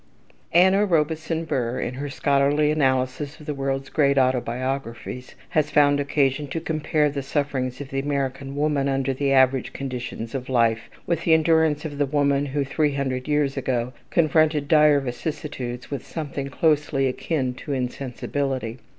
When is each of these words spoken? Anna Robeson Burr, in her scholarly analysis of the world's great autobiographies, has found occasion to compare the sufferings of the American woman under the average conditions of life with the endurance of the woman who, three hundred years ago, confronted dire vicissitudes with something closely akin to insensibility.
Anna 0.51 0.83
Robeson 0.83 1.45
Burr, 1.45 1.79
in 1.79 1.93
her 1.93 2.09
scholarly 2.09 2.71
analysis 2.71 3.39
of 3.39 3.45
the 3.45 3.53
world's 3.53 3.89
great 3.89 4.17
autobiographies, 4.17 5.35
has 5.49 5.69
found 5.69 5.99
occasion 5.99 6.47
to 6.47 6.59
compare 6.59 7.07
the 7.07 7.21
sufferings 7.21 7.79
of 7.79 7.89
the 7.89 7.99
American 7.99 8.55
woman 8.55 8.89
under 8.89 9.13
the 9.13 9.31
average 9.31 9.73
conditions 9.73 10.33
of 10.33 10.49
life 10.49 10.89
with 11.05 11.23
the 11.25 11.35
endurance 11.35 11.85
of 11.85 11.99
the 11.99 12.07
woman 12.07 12.47
who, 12.47 12.65
three 12.65 12.93
hundred 12.95 13.27
years 13.27 13.57
ago, 13.57 13.93
confronted 14.09 14.67
dire 14.67 14.99
vicissitudes 14.99 15.91
with 15.91 16.03
something 16.03 16.47
closely 16.49 17.05
akin 17.05 17.53
to 17.53 17.71
insensibility. 17.71 18.79